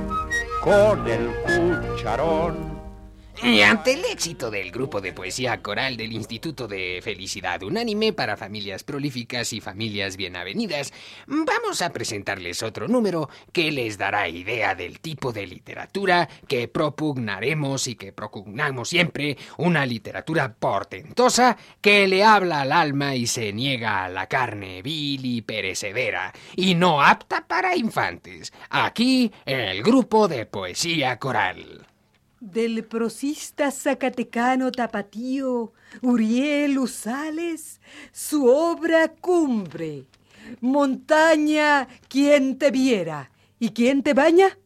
con 0.63 1.07
el 1.09 1.31
cucharón. 1.43 2.72
Y 3.45 3.61
ante 3.63 3.95
el 3.95 4.05
éxito 4.05 4.53
del 4.53 4.71
grupo 4.71 5.01
de 5.01 5.13
poesía 5.13 5.61
coral 5.63 5.97
del 5.97 6.13
Instituto 6.13 6.69
de 6.69 7.01
Felicidad 7.03 7.61
Unánime 7.65 8.13
para 8.13 8.37
Familias 8.37 8.85
Prolíficas 8.85 9.53
y 9.53 9.61
Familias 9.61 10.17
Bienavenidas, 10.17 10.93
vamos 11.27 11.83
a 11.83 11.93
presentarles 11.93 12.63
otro 12.63 12.87
número 12.87 13.29
que 13.53 13.73
les 13.73 13.99
dará 13.99 14.29
idea 14.29 14.77
del 14.77 15.01
tipo 15.01 15.33
de 15.33 15.49
literatura 15.49 16.29
que 16.47 16.69
propugnaremos 16.69 17.89
y 17.89 17.97
que 17.97 18.13
propugnamos 18.13 18.91
siempre, 18.91 19.37
una 19.59 19.87
literatura 19.87 20.55
portentosa 20.55 21.57
que 21.81 22.07
le 22.07 22.23
habla 22.23 22.61
al 22.61 22.71
alma 22.71 23.17
y 23.17 23.27
se 23.27 23.53
niega 23.53 24.05
a 24.05 24.09
la 24.09 24.29
carne 24.29 24.83
vil 24.83 25.27
y 25.27 25.43
perecedera, 25.43 26.33
y 26.55 26.77
no 26.77 27.03
apta 27.03 27.45
para 27.49 27.75
infantes, 27.75 28.53
aquí 28.71 29.33
el 29.45 29.83
grupo 29.83 30.29
de 30.29 30.47
poesía 30.47 31.19
coral. 31.19 31.89
Del 32.45 32.83
prosista 32.83 33.71
zacatecano 33.71 34.73
tapatío 34.73 35.73
Uriel 36.01 36.77
Usales, 36.77 37.81
su 38.11 38.47
obra 38.47 39.07
cumbre. 39.07 40.07
Montaña, 40.61 41.87
¿quién 42.09 42.59
te 42.59 42.73
viera? 42.73 43.31
¿Y 43.61 43.69
quién 43.71 44.03
te 44.03 44.13
baña? 44.13 44.59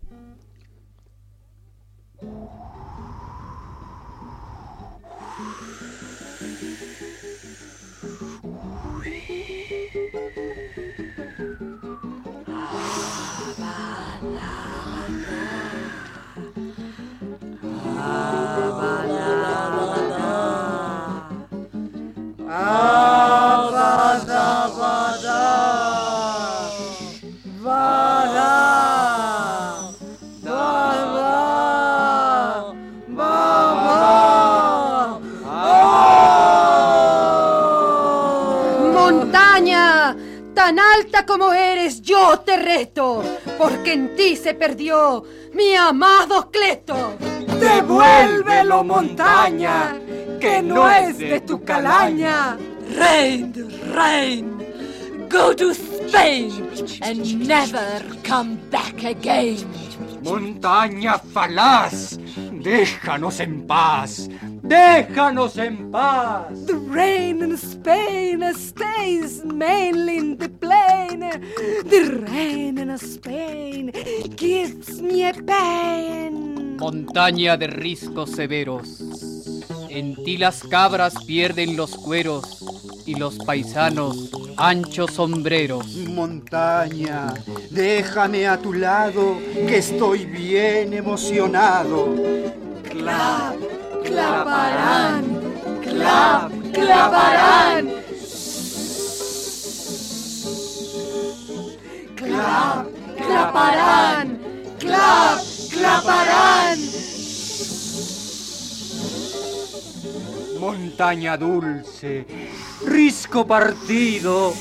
Tan 40.67 40.81
alta 40.81 41.25
como 41.25 41.53
eres, 41.53 42.03
yo 42.03 42.41
te 42.41 42.57
reto, 42.57 43.23
porque 43.57 43.93
en 43.93 44.17
ti 44.17 44.35
se 44.35 44.53
perdió 44.53 45.23
mi 45.55 45.77
amado 45.77 46.51
Cleto. 46.51 47.15
Devuélvelo, 47.61 48.83
montaña, 48.83 49.97
que 50.41 50.61
no 50.63 50.91
es 50.91 51.19
de 51.19 51.41
tu 51.43 51.63
calaña. 51.63 52.59
Rain, 52.97 53.55
rain, 53.95 54.59
go 55.31 55.55
to 55.55 55.71
Spain 55.71 56.69
and 57.03 57.47
never 57.47 58.03
come 58.29 58.59
back 58.69 59.05
again. 59.05 59.65
Montaña 60.21 61.17
falaz, 61.33 62.19
déjanos 62.51 63.39
en 63.39 63.65
paz, 63.69 64.29
déjanos 64.69 65.57
en 65.59 65.91
paz. 65.91 66.67
The 66.67 66.79
rain 66.91 67.43
in 67.43 67.53
Spain 67.57 68.43
stays 68.55 69.45
mainly 69.45 70.19
in 70.19 70.37
the 70.39 70.49
plain. 70.49 71.21
The 71.89 72.25
rain 72.31 72.79
in 72.79 72.91
Spain 72.99 73.93
gives 74.37 75.01
me 75.01 75.29
a 75.29 75.33
pain. 75.33 76.77
Montaña 76.79 77.57
de 77.57 77.69
riscos 77.69 78.31
severos, 78.31 79.01
en 79.89 80.15
ti 80.15 80.37
las 80.37 80.63
cabras 80.63 81.15
pierden 81.25 81.77
los 81.77 81.97
cueros 81.97 82.63
y 83.07 83.15
los 83.15 83.39
paisanos 83.39 84.31
anchos 84.59 85.13
sombreros. 85.13 85.87
Montaña, 86.09 87.33
déjame 87.71 88.47
a 88.47 88.59
tu 88.59 88.75
lado, 88.75 89.39
que 89.67 89.79
estoy 89.79 90.27
bien 90.27 90.93
emocionado. 90.93 92.15
Clap, 92.91 93.57
claparán, 94.07 95.25
clap, 95.83 96.51
claparán. 96.73 97.91
Clap, 102.15 102.87
claparán, 103.17 104.39
clap, 104.79 105.39
claparán. 105.71 106.79
Montaña 110.61 111.37
dulce, 111.37 112.27
risco 112.85 113.47
partido, 113.47 114.55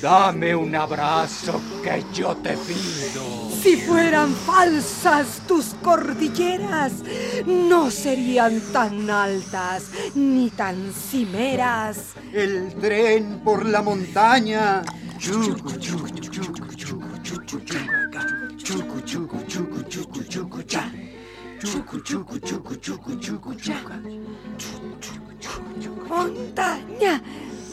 dame 0.00 0.54
un 0.54 0.74
abrazo 0.74 1.60
que 1.82 2.04
yo 2.12 2.36
te 2.36 2.56
pido. 2.56 3.50
Si 3.62 3.76
fueran 3.76 4.32
falsas 4.34 5.42
tus 5.46 5.74
cordilleras, 5.82 6.92
no 7.46 7.90
serían 7.90 8.60
tan 8.72 9.10
altas 9.10 9.84
ni 10.14 10.50
tan 10.50 10.92
cimeras. 10.92 12.14
El 12.32 12.74
tren 12.74 13.40
por 13.42 13.66
la 13.66 13.82
montaña. 13.82 14.82
Montaña 26.08 27.22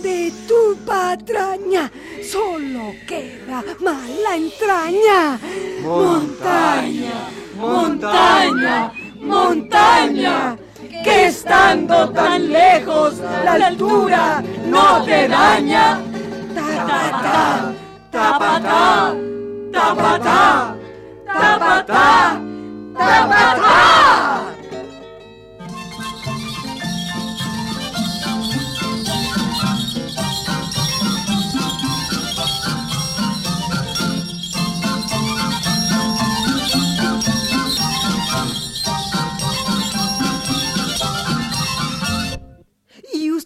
de 0.06 0.32
tu 0.48 0.78
patraña, 0.86 1.92
solo 2.32 2.94
queda 3.08 3.64
mala 3.80 4.32
entraña. 4.36 5.40
Montaña, 5.82 7.18
montaña, 7.58 8.92
montaña, 9.20 10.58
que 11.04 11.26
estando 11.26 12.10
tan 12.10 12.52
lejos 12.52 13.16
la 13.46 13.54
altura 13.54 14.44
no 14.68 15.04
te 15.06 15.28
daña. 15.28 16.00
Tapatá, 16.54 17.74
tapatá, 18.12 19.16
tapatá, 19.74 20.76
tapatá, 21.26 22.42
tapatá. 22.96 24.05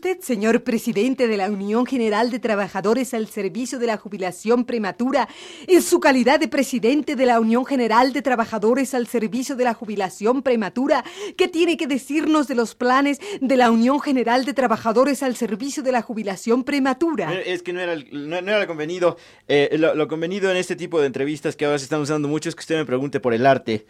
Usted, 0.10 0.24
señor 0.24 0.64
presidente 0.64 1.28
de 1.28 1.38
la 1.38 1.50
Unión 1.50 1.86
General 1.86 2.32
de 2.32 2.40
Trabajadores 2.40 3.14
al 3.14 3.28
Servicio 3.28 3.80
de 3.80 3.88
la 3.88 3.98
Jubilación 3.98 4.66
Prematura, 4.66 5.28
en 5.68 5.82
su 5.82 6.00
calidad 6.00 6.40
de 6.40 6.48
presidente 6.48 7.16
de 7.16 7.26
la 7.26 7.40
Unión 7.40 7.66
General 7.66 8.14
de 8.14 8.22
Trabajadores 8.22 8.94
al 8.94 9.08
Servicio 9.08 9.56
de 9.56 9.66
la 9.66 9.74
Jubilación 9.74 10.42
Prematura, 10.42 11.04
qué 11.38 11.48
tiene 11.48 11.78
que 11.78 11.88
decirnos 11.88 12.48
de 12.48 12.56
los 12.56 12.76
planes 12.76 13.20
de 13.42 13.58
la 13.58 13.72
Unión 13.72 14.00
General 14.00 14.46
de 14.46 14.54
Trabajadores 14.54 15.22
al 15.24 15.36
Servicio 15.36 15.84
de 15.84 15.92
la 15.92 16.02
Jubilación 16.02 16.64
Prematura? 16.64 17.34
Eh, 17.34 17.54
Es 17.54 17.64
que 17.64 17.74
no 17.74 17.80
era, 17.80 17.96
no, 18.12 18.42
no 18.42 18.52
era 18.52 18.68
convenido. 18.68 19.18
Eh, 19.48 19.76
lo, 19.78 19.96
lo 19.96 20.08
convenido 20.08 20.50
en 20.50 20.58
este 20.58 20.76
tipo 20.76 21.00
de 21.00 21.08
entrevistas 21.08 21.56
que 21.56 21.66
ahora 21.66 21.78
se 21.78 21.84
están 21.84 22.02
usando 22.02 22.28
mucho 22.28 22.50
es 22.50 22.56
que 22.56 22.62
usted 22.62 22.78
me 22.78 22.86
pregunte 22.86 23.20
por 23.20 23.34
el 23.34 23.46
arte. 23.46 23.86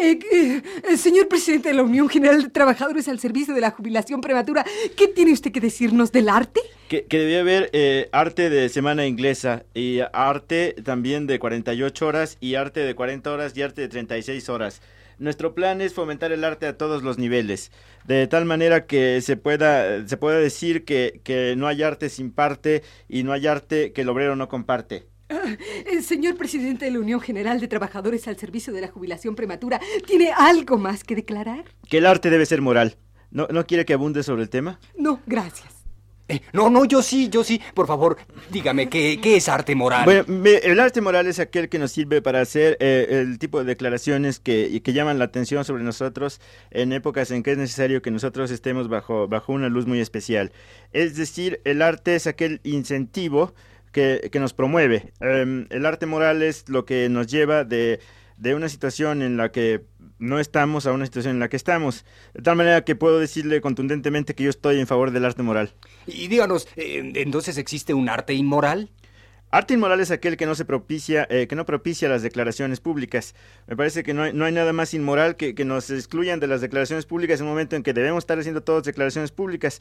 Eh, 0.00 0.62
señor 0.96 1.28
presidente 1.28 1.68
de 1.68 1.74
la 1.74 1.82
Unión 1.82 2.08
General 2.08 2.42
de 2.42 2.48
Trabajadores 2.48 3.08
al 3.08 3.18
Servicio 3.20 3.54
de 3.54 3.60
la 3.60 3.70
Jubilación 3.70 4.20
Prematura, 4.20 4.64
¿qué 4.96 5.08
tiene 5.08 5.32
usted 5.32 5.45
que 5.52 5.60
decirnos 5.60 6.12
del 6.12 6.28
arte? 6.28 6.60
Que, 6.88 7.04
que 7.04 7.18
debía 7.18 7.40
haber 7.40 7.70
eh, 7.72 8.08
arte 8.12 8.50
de 8.50 8.68
semana 8.68 9.06
inglesa 9.06 9.64
y 9.74 10.00
arte 10.12 10.74
también 10.84 11.26
de 11.26 11.38
48 11.38 12.06
horas 12.06 12.38
y 12.40 12.54
arte 12.54 12.80
de 12.80 12.94
40 12.94 13.32
horas 13.32 13.56
y 13.56 13.62
arte 13.62 13.82
de 13.82 13.88
36 13.88 14.48
horas. 14.48 14.82
Nuestro 15.18 15.54
plan 15.54 15.80
es 15.80 15.94
fomentar 15.94 16.30
el 16.32 16.44
arte 16.44 16.66
a 16.66 16.76
todos 16.76 17.02
los 17.02 17.16
niveles, 17.16 17.72
de 18.04 18.26
tal 18.26 18.44
manera 18.44 18.86
que 18.86 19.22
se 19.22 19.38
pueda, 19.38 20.06
se 20.06 20.16
pueda 20.18 20.38
decir 20.38 20.84
que, 20.84 21.20
que 21.24 21.54
no 21.56 21.66
hay 21.66 21.82
arte 21.82 22.10
sin 22.10 22.30
parte 22.30 22.82
y 23.08 23.22
no 23.22 23.32
hay 23.32 23.46
arte 23.46 23.92
que 23.92 24.02
el 24.02 24.10
obrero 24.10 24.36
no 24.36 24.48
comparte. 24.48 25.06
Ah, 25.28 25.56
eh, 25.86 26.02
señor 26.02 26.36
presidente 26.36 26.84
de 26.84 26.92
la 26.92 27.00
Unión 27.00 27.20
General 27.20 27.58
de 27.58 27.66
Trabajadores 27.66 28.28
al 28.28 28.36
Servicio 28.36 28.72
de 28.72 28.82
la 28.82 28.88
Jubilación 28.88 29.34
Prematura, 29.34 29.80
¿tiene 30.06 30.30
algo 30.36 30.76
más 30.76 31.02
que 31.02 31.16
declarar? 31.16 31.64
Que 31.88 31.98
el 31.98 32.06
arte 32.06 32.30
debe 32.30 32.46
ser 32.46 32.60
moral. 32.60 32.96
¿No, 33.30 33.46
no 33.50 33.66
quiere 33.66 33.84
que 33.84 33.94
abunde 33.94 34.22
sobre 34.22 34.42
el 34.42 34.50
tema? 34.50 34.78
No, 34.96 35.20
gracias. 35.26 35.72
Eh, 36.28 36.40
no, 36.52 36.70
no, 36.70 36.84
yo 36.84 37.02
sí, 37.02 37.28
yo 37.28 37.44
sí. 37.44 37.60
Por 37.72 37.86
favor, 37.86 38.16
dígame, 38.50 38.88
¿qué, 38.88 39.20
qué 39.22 39.36
es 39.36 39.48
arte 39.48 39.76
moral? 39.76 40.04
Bueno, 40.04 40.24
me- 40.26 40.56
el 40.56 40.80
arte 40.80 41.00
moral 41.00 41.28
es 41.28 41.38
aquel 41.38 41.68
que 41.68 41.78
nos 41.78 41.92
sirve 41.92 42.20
para 42.20 42.40
hacer 42.40 42.76
eh, 42.80 43.06
el 43.22 43.38
tipo 43.38 43.60
de 43.60 43.64
declaraciones 43.64 44.40
que, 44.40 44.82
que 44.82 44.92
llaman 44.92 45.20
la 45.20 45.26
atención 45.26 45.64
sobre 45.64 45.84
nosotros 45.84 46.40
en 46.72 46.92
épocas 46.92 47.30
en 47.30 47.44
que 47.44 47.52
es 47.52 47.58
necesario 47.58 48.02
que 48.02 48.10
nosotros 48.10 48.50
estemos 48.50 48.88
bajo, 48.88 49.28
bajo 49.28 49.52
una 49.52 49.68
luz 49.68 49.86
muy 49.86 50.00
especial. 50.00 50.50
Es 50.92 51.14
decir, 51.16 51.60
el 51.64 51.80
arte 51.80 52.16
es 52.16 52.26
aquel 52.26 52.60
incentivo 52.64 53.54
que, 53.92 54.28
que 54.32 54.40
nos 54.40 54.52
promueve. 54.52 55.12
Em, 55.20 55.68
el 55.70 55.86
arte 55.86 56.06
moral 56.06 56.42
es 56.42 56.68
lo 56.68 56.84
que 56.84 57.08
nos 57.08 57.28
lleva 57.28 57.62
de, 57.62 58.00
de 58.36 58.54
una 58.56 58.68
situación 58.68 59.22
en 59.22 59.36
la 59.36 59.52
que 59.52 59.84
no 60.18 60.38
estamos 60.38 60.86
a 60.86 60.92
una 60.92 61.04
situación 61.04 61.34
en 61.34 61.40
la 61.40 61.48
que 61.48 61.56
estamos. 61.56 62.04
De 62.34 62.42
tal 62.42 62.56
manera 62.56 62.84
que 62.84 62.96
puedo 62.96 63.18
decirle 63.18 63.60
contundentemente 63.60 64.34
que 64.34 64.44
yo 64.44 64.50
estoy 64.50 64.80
en 64.80 64.86
favor 64.86 65.10
del 65.10 65.24
arte 65.24 65.42
moral. 65.42 65.72
Y 66.06 66.28
díganos, 66.28 66.68
eh, 66.76 67.12
¿entonces 67.16 67.58
existe 67.58 67.94
un 67.94 68.08
arte 68.08 68.34
inmoral? 68.34 68.90
Arte 69.50 69.74
inmoral 69.74 70.00
es 70.00 70.10
aquel 70.10 70.36
que 70.36 70.44
no 70.44 70.54
se 70.54 70.64
propicia, 70.64 71.26
eh, 71.30 71.46
que 71.46 71.54
no 71.54 71.64
propicia 71.64 72.08
las 72.08 72.22
declaraciones 72.22 72.80
públicas. 72.80 73.34
Me 73.66 73.76
parece 73.76 74.02
que 74.02 74.12
no 74.12 74.24
hay, 74.24 74.32
no 74.32 74.44
hay 74.44 74.52
nada 74.52 74.72
más 74.72 74.92
inmoral 74.92 75.36
que, 75.36 75.54
que 75.54 75.64
nos 75.64 75.88
excluyan 75.90 76.40
de 76.40 76.48
las 76.48 76.60
declaraciones 76.60 77.06
públicas 77.06 77.40
en 77.40 77.46
un 77.46 77.52
momento 77.52 77.76
en 77.76 77.82
que 77.82 77.92
debemos 77.92 78.22
estar 78.22 78.38
haciendo 78.38 78.62
todas 78.62 78.84
declaraciones 78.84 79.30
públicas. 79.30 79.80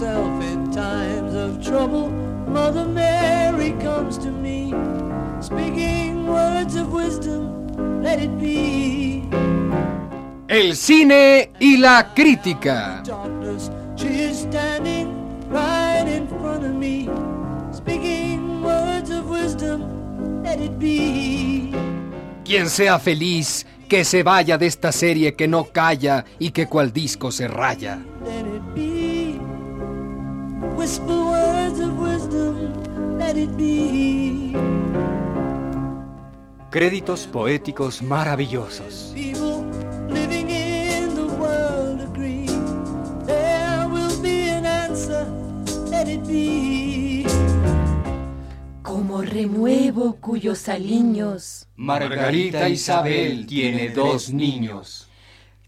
Myself 0.00 0.42
in 0.44 0.70
times 0.70 1.34
of 1.34 1.60
trouble, 1.60 2.08
Mother 2.46 2.84
Mary 2.84 3.72
comes 3.82 4.16
to 4.18 4.30
me, 4.30 4.72
speaking 5.40 6.24
words 6.24 6.76
of 6.76 6.92
wisdom, 6.92 7.66
let 8.00 8.20
it 8.20 8.30
be. 8.38 9.28
El 10.48 10.76
cine 10.76 11.50
y 11.58 11.78
la 11.78 12.14
crítica. 12.14 13.02
Darkness, 13.04 13.72
she 13.96 14.22
is 14.22 14.38
standing 14.38 15.08
right 15.50 16.06
in 16.06 16.28
front 16.28 16.64
of 16.64 16.74
me, 16.74 17.08
speaking 17.72 18.62
words 18.62 19.10
of 19.10 19.28
wisdom, 19.28 20.44
let 20.44 20.60
it 20.60 20.78
be. 20.78 21.72
Quien 22.44 22.70
sea 22.70 23.00
feliz, 23.00 23.66
que 23.88 24.04
se 24.04 24.22
vaya 24.22 24.56
de 24.58 24.66
esta 24.66 24.92
serie 24.92 25.34
que 25.34 25.48
no 25.48 25.64
calla 25.64 26.24
y 26.38 26.52
que 26.52 26.66
cual 26.66 26.92
disco 26.92 27.32
se 27.32 27.48
raya. 27.48 27.98
Whisper 30.78 31.24
words 31.24 31.80
of 31.80 31.98
wisdom, 31.98 33.18
let 33.18 33.36
it 33.36 33.50
be. 33.56 34.52
Créditos 36.70 37.26
poéticos 37.26 38.00
maravillosos. 38.00 39.10
People 39.12 39.64
living 40.08 40.48
in 40.48 41.16
the 41.16 41.26
world 41.36 42.00
agree 42.00 42.46
there 43.26 43.88
will 43.88 44.22
be 44.22 44.50
an 44.50 44.64
answer, 44.64 45.26
let 45.90 46.06
it 46.06 46.24
be. 46.28 47.26
Como 48.84 49.22
renuevo 49.22 50.14
cuyos 50.20 50.68
aliños 50.68 51.66
Margarita 51.74 52.68
Isabel 52.68 53.46
tiene 53.46 53.88
dos 53.88 54.30
niños. 54.32 55.08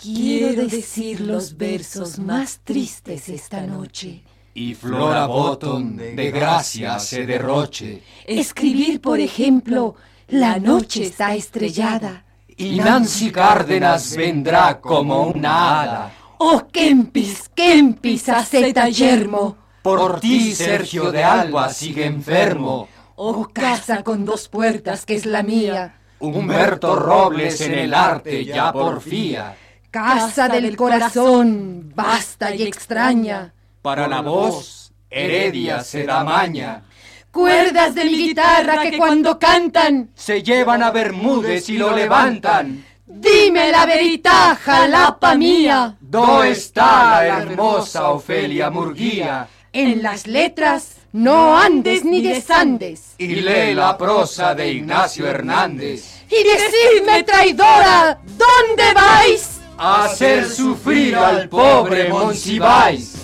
quiero 0.00 0.66
decir 0.66 1.20
los 1.20 1.56
versos 1.56 2.20
más 2.20 2.60
tristes 2.62 3.28
esta 3.28 3.66
noche. 3.66 4.22
Y 4.54 4.74
Flora 4.74 5.26
Bottom 5.26 5.96
de 5.96 6.30
gracia 6.30 6.98
se 6.98 7.24
derroche. 7.24 8.02
Escribir, 8.26 9.00
por 9.00 9.20
ejemplo, 9.20 9.94
La 10.28 10.58
noche 10.58 11.04
está 11.04 11.34
estrellada. 11.34 12.24
Y 12.56 12.76
Nancy 12.78 13.30
Cárdenas 13.30 14.16
vendrá 14.16 14.80
como 14.80 15.22
una 15.28 15.80
hada. 15.80 16.12
Oh, 16.38 16.66
Kempis, 16.70 17.48
Kempis, 17.54 18.28
aceta 18.28 18.88
yermo. 18.88 19.56
Por 19.82 20.20
ti, 20.20 20.54
Sergio 20.54 21.10
de 21.10 21.24
Alba 21.24 21.72
sigue 21.72 22.04
enfermo. 22.04 22.88
Oh, 23.16 23.48
casa 23.52 24.02
con 24.02 24.24
dos 24.24 24.48
puertas 24.48 25.06
que 25.06 25.14
es 25.14 25.26
la 25.26 25.42
mía. 25.42 25.96
Humberto 26.18 26.96
Robles 26.96 27.60
en 27.60 27.74
el 27.74 27.94
arte 27.94 28.44
ya 28.44 28.72
porfía. 28.72 29.56
Casa 29.90 30.48
del 30.48 30.76
corazón, 30.76 31.92
vasta 31.94 32.54
y 32.54 32.62
extraña. 32.62 33.54
Para 33.82 34.06
la 34.06 34.20
voz, 34.20 34.92
Heredia 35.10 35.82
se 35.82 36.04
da 36.04 36.22
maña. 36.22 36.82
Cuerdas 37.30 37.94
de 37.94 38.04
mi 38.04 38.16
guitarra 38.16 38.82
que 38.82 38.98
cuando 38.98 39.38
cantan, 39.38 40.10
Se 40.14 40.42
llevan 40.42 40.82
a 40.82 40.90
Bermúdez 40.90 41.68
y 41.68 41.78
lo 41.78 41.94
levantan. 41.94 42.84
dime 43.06 43.70
la 43.70 43.86
verità, 43.86 44.54
jalapa 44.56 45.34
mía. 45.34 45.96
¿Dó 46.00 46.42
está 46.44 47.22
la 47.22 47.38
hermosa 47.42 48.10
Ofelia 48.10 48.70
Murguía? 48.70 49.48
En 49.72 50.02
las 50.02 50.26
letras, 50.26 50.96
no 51.12 51.56
andes 51.56 52.04
ni 52.04 52.20
desandes. 52.20 53.14
Y 53.18 53.36
lee 53.36 53.74
la 53.74 53.96
prosa 53.96 54.54
de 54.54 54.72
Ignacio 54.72 55.26
Hernández. 55.26 56.22
Y 56.28 56.42
decidme, 56.44 57.22
traidora, 57.22 58.18
¿dónde 58.24 58.92
vais? 58.94 59.60
A 59.78 60.04
hacer 60.04 60.46
sufrir 60.48 61.16
al 61.16 61.48
pobre 61.48 62.08
Monsiváis. 62.08 63.14